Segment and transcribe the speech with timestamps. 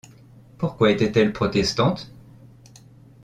[0.57, 2.11] Pourquoi était-elle protestante?